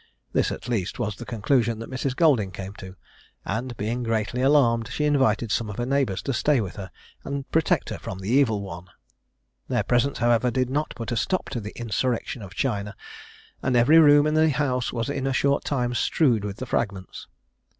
[0.33, 2.15] This, at least, was the conclusion that Mrs.
[2.15, 2.95] Golding came to;
[3.45, 6.89] and being greatly alarmed, she invited some of her neighbours to stay with her,
[7.23, 8.87] and protect her from the evil one.
[9.67, 12.95] Their presence, however, did not put a stop to the insurrection of china,
[13.61, 17.27] and every room in the house was in a short time strewed with the fragments.